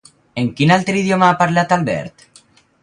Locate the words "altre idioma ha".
0.77-1.39